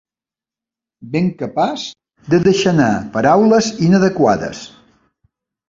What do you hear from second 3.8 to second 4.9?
inadequades.